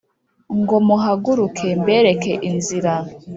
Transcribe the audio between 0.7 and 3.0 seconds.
muhaguruke mbereke inzira